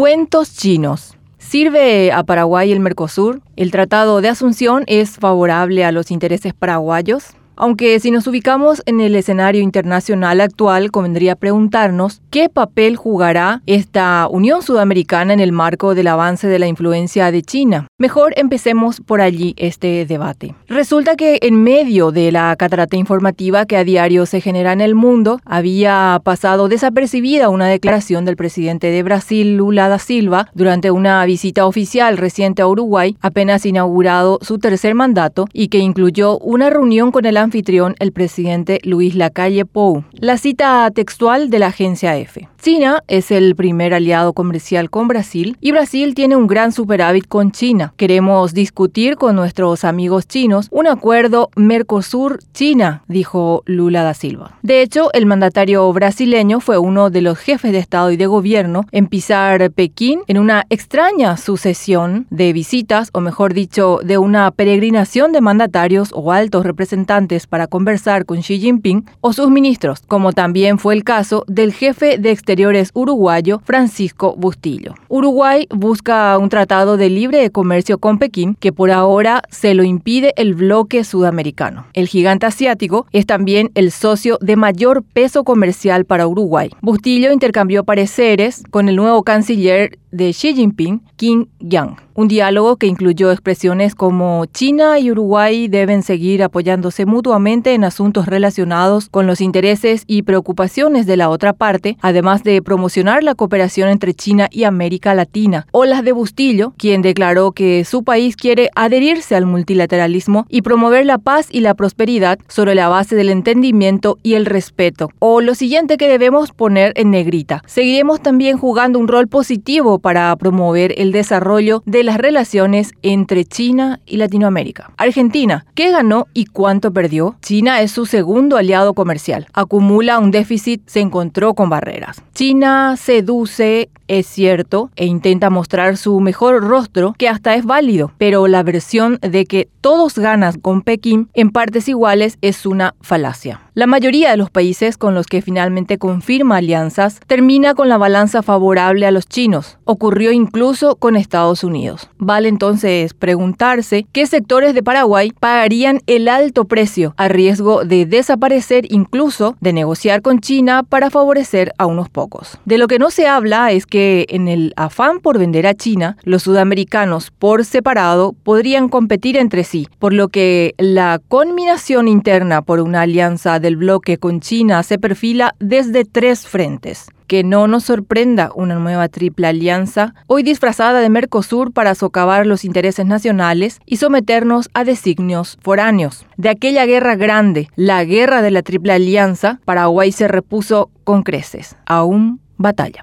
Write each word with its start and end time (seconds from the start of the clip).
Cuentos 0.00 0.54
chinos. 0.54 1.16
¿Sirve 1.38 2.12
a 2.12 2.22
Paraguay 2.22 2.70
el 2.70 2.78
Mercosur? 2.78 3.40
¿El 3.56 3.72
Tratado 3.72 4.20
de 4.20 4.28
Asunción 4.28 4.84
es 4.86 5.16
favorable 5.16 5.84
a 5.84 5.90
los 5.90 6.12
intereses 6.12 6.54
paraguayos? 6.54 7.34
Aunque 7.60 7.98
si 7.98 8.12
nos 8.12 8.24
ubicamos 8.28 8.82
en 8.86 9.00
el 9.00 9.16
escenario 9.16 9.60
internacional 9.60 10.40
actual, 10.40 10.92
convendría 10.92 11.34
preguntarnos 11.34 12.22
qué 12.30 12.48
papel 12.48 12.94
jugará 12.94 13.62
esta 13.66 14.28
Unión 14.30 14.62
Sudamericana 14.62 15.32
en 15.32 15.40
el 15.40 15.50
marco 15.50 15.96
del 15.96 16.06
avance 16.06 16.46
de 16.46 16.60
la 16.60 16.68
influencia 16.68 17.32
de 17.32 17.42
China. 17.42 17.88
Mejor 17.98 18.32
empecemos 18.36 19.00
por 19.00 19.20
allí 19.20 19.54
este 19.56 20.06
debate. 20.06 20.54
Resulta 20.68 21.16
que 21.16 21.40
en 21.42 21.60
medio 21.60 22.12
de 22.12 22.30
la 22.30 22.54
catarata 22.56 22.96
informativa 22.96 23.66
que 23.66 23.76
a 23.76 23.82
diario 23.82 24.24
se 24.26 24.40
genera 24.40 24.72
en 24.72 24.80
el 24.80 24.94
mundo, 24.94 25.40
había 25.44 26.20
pasado 26.22 26.68
desapercibida 26.68 27.48
una 27.48 27.66
declaración 27.66 28.24
del 28.24 28.36
presidente 28.36 28.92
de 28.92 29.02
Brasil, 29.02 29.56
Lula 29.56 29.88
da 29.88 29.98
Silva, 29.98 30.48
durante 30.54 30.92
una 30.92 31.24
visita 31.24 31.66
oficial 31.66 32.18
reciente 32.18 32.62
a 32.62 32.68
Uruguay, 32.68 33.16
apenas 33.20 33.66
inaugurado 33.66 34.38
su 34.42 34.60
tercer 34.60 34.94
mandato 34.94 35.46
y 35.52 35.66
que 35.66 35.78
incluyó 35.78 36.38
una 36.38 36.70
reunión 36.70 37.10
con 37.10 37.24
el 37.24 37.36
anfitrión, 37.48 37.94
el 37.98 38.12
presidente 38.12 38.78
Luis 38.84 39.14
Lacalle 39.14 39.64
Pou. 39.64 40.04
La 40.12 40.36
cita 40.36 40.90
textual 40.90 41.48
de 41.48 41.58
la 41.58 41.68
agencia 41.68 42.16
EFE. 42.16 42.48
China 42.60 43.04
es 43.06 43.30
el 43.30 43.54
primer 43.54 43.94
aliado 43.94 44.32
comercial 44.32 44.90
con 44.90 45.06
Brasil 45.06 45.56
y 45.60 45.70
Brasil 45.70 46.14
tiene 46.14 46.34
un 46.34 46.48
gran 46.48 46.72
superávit 46.72 47.26
con 47.26 47.52
China. 47.52 47.94
Queremos 47.96 48.52
discutir 48.52 49.16
con 49.16 49.36
nuestros 49.36 49.84
amigos 49.84 50.26
chinos 50.26 50.66
un 50.72 50.88
acuerdo 50.88 51.50
Mercosur-China, 51.54 53.04
dijo 53.06 53.62
Lula 53.64 54.02
da 54.02 54.12
Silva. 54.12 54.58
De 54.62 54.82
hecho, 54.82 55.10
el 55.14 55.24
mandatario 55.24 55.90
brasileño 55.92 56.60
fue 56.60 56.78
uno 56.78 57.10
de 57.10 57.22
los 57.22 57.38
jefes 57.38 57.72
de 57.72 57.78
Estado 57.78 58.10
y 58.10 58.16
de 58.16 58.26
Gobierno 58.26 58.84
en 58.90 59.06
pisar 59.06 59.70
Pekín 59.70 60.20
en 60.26 60.38
una 60.38 60.66
extraña 60.68 61.36
sucesión 61.36 62.26
de 62.30 62.52
visitas, 62.52 63.10
o 63.12 63.20
mejor 63.20 63.54
dicho, 63.54 64.00
de 64.02 64.18
una 64.18 64.50
peregrinación 64.50 65.30
de 65.32 65.40
mandatarios 65.40 66.10
o 66.12 66.32
altos 66.32 66.66
representantes 66.66 67.37
para 67.46 67.66
conversar 67.66 68.24
con 68.24 68.40
Xi 68.40 68.58
Jinping 68.58 69.04
o 69.20 69.32
sus 69.32 69.50
ministros, 69.50 70.00
como 70.06 70.32
también 70.32 70.78
fue 70.78 70.94
el 70.94 71.04
caso 71.04 71.44
del 71.46 71.72
jefe 71.72 72.18
de 72.18 72.30
Exteriores 72.30 72.90
uruguayo 72.94 73.60
Francisco 73.64 74.34
Bustillo. 74.36 74.94
Uruguay 75.08 75.66
busca 75.70 76.36
un 76.38 76.48
tratado 76.48 76.96
de 76.96 77.10
libre 77.10 77.50
comercio 77.50 77.98
con 77.98 78.18
Pekín 78.18 78.54
que 78.54 78.72
por 78.72 78.90
ahora 78.90 79.42
se 79.50 79.74
lo 79.74 79.84
impide 79.84 80.32
el 80.36 80.54
bloque 80.54 81.04
sudamericano. 81.04 81.86
El 81.92 82.08
gigante 82.08 82.46
asiático 82.46 83.06
es 83.12 83.26
también 83.26 83.70
el 83.74 83.90
socio 83.90 84.38
de 84.40 84.56
mayor 84.56 85.02
peso 85.02 85.44
comercial 85.44 86.04
para 86.04 86.26
Uruguay. 86.26 86.70
Bustillo 86.80 87.32
intercambió 87.32 87.84
pareceres 87.84 88.62
con 88.70 88.88
el 88.88 88.96
nuevo 88.96 89.22
canciller 89.22 89.98
de 90.10 90.32
Xi 90.32 90.54
Jinping, 90.54 91.02
Kim 91.16 91.46
Yang. 91.60 91.96
Un 92.18 92.26
diálogo 92.26 92.74
que 92.74 92.88
incluyó 92.88 93.30
expresiones 93.30 93.94
como 93.94 94.44
China 94.46 94.98
y 94.98 95.12
Uruguay 95.12 95.68
deben 95.68 96.02
seguir 96.02 96.42
apoyándose 96.42 97.06
mutuamente 97.06 97.74
en 97.74 97.84
asuntos 97.84 98.26
relacionados 98.26 99.08
con 99.08 99.28
los 99.28 99.40
intereses 99.40 100.02
y 100.08 100.22
preocupaciones 100.22 101.06
de 101.06 101.16
la 101.16 101.30
otra 101.30 101.52
parte, 101.52 101.96
además 102.00 102.42
de 102.42 102.60
promocionar 102.60 103.22
la 103.22 103.36
cooperación 103.36 103.88
entre 103.88 104.14
China 104.14 104.48
y 104.50 104.64
América 104.64 105.14
Latina. 105.14 105.68
O 105.70 105.84
las 105.84 106.02
de 106.02 106.10
Bustillo, 106.10 106.74
quien 106.76 107.02
declaró 107.02 107.52
que 107.52 107.84
su 107.84 108.02
país 108.02 108.34
quiere 108.34 108.70
adherirse 108.74 109.36
al 109.36 109.46
multilateralismo 109.46 110.44
y 110.48 110.62
promover 110.62 111.06
la 111.06 111.18
paz 111.18 111.46
y 111.52 111.60
la 111.60 111.74
prosperidad 111.74 112.40
sobre 112.48 112.74
la 112.74 112.88
base 112.88 113.14
del 113.14 113.28
entendimiento 113.28 114.18
y 114.24 114.34
el 114.34 114.44
respeto. 114.44 115.10
O 115.20 115.40
lo 115.40 115.54
siguiente 115.54 115.96
que 115.96 116.08
debemos 116.08 116.50
poner 116.50 116.92
en 116.96 117.12
negrita. 117.12 117.62
Seguiremos 117.66 118.20
también 118.20 118.58
jugando 118.58 118.98
un 118.98 119.06
rol 119.06 119.28
positivo 119.28 119.97
para 119.98 120.34
promover 120.36 120.94
el 120.98 121.12
desarrollo 121.12 121.82
de 121.86 122.04
las 122.04 122.18
relaciones 122.18 122.92
entre 123.02 123.44
China 123.44 124.00
y 124.06 124.16
Latinoamérica. 124.16 124.92
Argentina, 124.96 125.66
¿qué 125.74 125.90
ganó 125.90 126.26
y 126.34 126.46
cuánto 126.46 126.92
perdió? 126.92 127.36
China 127.42 127.80
es 127.80 127.92
su 127.92 128.06
segundo 128.06 128.56
aliado 128.56 128.94
comercial. 128.94 129.46
Acumula 129.52 130.18
un 130.18 130.30
déficit, 130.30 130.82
se 130.86 131.00
encontró 131.00 131.54
con 131.54 131.70
barreras. 131.70 132.22
China 132.34 132.96
seduce, 132.96 133.90
es 134.06 134.26
cierto, 134.26 134.90
e 134.96 135.06
intenta 135.06 135.50
mostrar 135.50 135.96
su 135.96 136.20
mejor 136.20 136.62
rostro, 136.62 137.14
que 137.18 137.28
hasta 137.28 137.54
es 137.54 137.64
válido, 137.64 138.12
pero 138.18 138.46
la 138.46 138.62
versión 138.62 139.18
de 139.20 139.46
que 139.46 139.68
todos 139.80 140.18
ganan 140.18 140.58
con 140.60 140.82
Pekín 140.82 141.28
en 141.34 141.50
partes 141.50 141.88
iguales 141.88 142.38
es 142.40 142.66
una 142.66 142.94
falacia. 143.00 143.60
La 143.78 143.86
mayoría 143.86 144.32
de 144.32 144.36
los 144.36 144.50
países 144.50 144.98
con 144.98 145.14
los 145.14 145.28
que 145.28 145.40
finalmente 145.40 145.98
confirma 145.98 146.56
alianzas 146.56 147.20
termina 147.28 147.74
con 147.74 147.88
la 147.88 147.96
balanza 147.96 148.42
favorable 148.42 149.06
a 149.06 149.12
los 149.12 149.28
chinos. 149.28 149.78
Ocurrió 149.84 150.32
incluso 150.32 150.96
con 150.96 151.14
Estados 151.14 151.62
Unidos. 151.62 152.10
Vale 152.18 152.48
entonces 152.48 153.14
preguntarse 153.14 154.04
qué 154.10 154.26
sectores 154.26 154.74
de 154.74 154.82
Paraguay 154.82 155.30
pagarían 155.30 156.00
el 156.08 156.26
alto 156.26 156.64
precio 156.64 157.14
a 157.16 157.28
riesgo 157.28 157.84
de 157.84 158.04
desaparecer 158.04 158.92
incluso 158.92 159.54
de 159.60 159.72
negociar 159.72 160.22
con 160.22 160.40
China 160.40 160.82
para 160.82 161.08
favorecer 161.08 161.72
a 161.78 161.86
unos 161.86 162.08
pocos. 162.08 162.58
De 162.64 162.78
lo 162.78 162.88
que 162.88 162.98
no 162.98 163.12
se 163.12 163.28
habla 163.28 163.70
es 163.70 163.86
que 163.86 164.26
en 164.30 164.48
el 164.48 164.72
afán 164.74 165.20
por 165.20 165.38
vender 165.38 165.68
a 165.68 165.74
China, 165.74 166.16
los 166.24 166.42
sudamericanos 166.42 167.30
por 167.30 167.64
separado 167.64 168.34
podrían 168.42 168.88
competir 168.88 169.36
entre 169.36 169.62
sí, 169.62 169.86
por 170.00 170.12
lo 170.12 170.30
que 170.30 170.74
la 170.78 171.20
combinación 171.28 172.08
interna 172.08 172.60
por 172.62 172.80
una 172.80 173.02
alianza 173.02 173.60
de 173.60 173.67
el 173.68 173.76
bloque 173.76 174.18
con 174.18 174.40
China 174.40 174.82
se 174.82 174.98
perfila 174.98 175.54
desde 175.60 176.04
tres 176.04 176.46
frentes. 176.46 177.06
Que 177.26 177.44
no 177.44 177.68
nos 177.68 177.84
sorprenda 177.84 178.50
una 178.54 178.76
nueva 178.76 179.08
triple 179.08 179.46
alianza, 179.46 180.14
hoy 180.26 180.42
disfrazada 180.42 181.00
de 181.00 181.10
Mercosur 181.10 181.72
para 181.72 181.94
socavar 181.94 182.46
los 182.46 182.64
intereses 182.64 183.04
nacionales 183.04 183.80
y 183.84 183.98
someternos 183.98 184.70
a 184.72 184.84
designios 184.84 185.58
foráneos. 185.60 186.26
De 186.38 186.48
aquella 186.48 186.86
guerra 186.86 187.16
grande, 187.16 187.68
la 187.76 188.02
guerra 188.04 188.40
de 188.40 188.50
la 188.50 188.62
triple 188.62 188.94
alianza, 188.94 189.60
Paraguay 189.66 190.10
se 190.10 190.26
repuso 190.26 190.90
con 191.04 191.22
creces. 191.22 191.76
Aún 191.86 192.40
batalla. 192.56 193.02